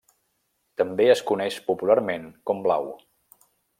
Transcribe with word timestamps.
També 0.81 1.05
es 1.15 1.21
coneix 1.31 1.57
popularment 1.67 2.25
com 2.51 2.65
blau. 2.69 2.89